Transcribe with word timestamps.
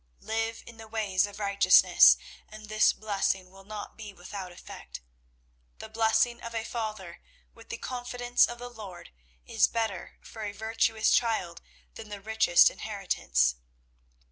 Live 0.23 0.63
in 0.65 0.77
the 0.77 0.87
ways 0.87 1.27
of 1.27 1.37
righteousness, 1.37 2.17
and 2.49 2.69
this 2.69 2.91
blessing 2.91 3.51
will 3.51 3.63
not 3.63 3.95
be 3.95 4.11
without 4.13 4.51
effect. 4.51 4.99
The 5.77 5.89
blessing 5.89 6.41
of 6.41 6.55
a 6.55 6.63
father 6.63 7.21
with 7.53 7.69
the 7.69 7.77
confidence 7.77 8.47
of 8.47 8.57
the 8.57 8.67
Lord 8.71 9.11
is 9.45 9.67
better 9.67 10.17
for 10.23 10.43
a 10.43 10.53
virtuous 10.53 11.11
child 11.11 11.61
than 11.93 12.09
the 12.09 12.19
richest 12.19 12.71
inheritance. 12.71 13.57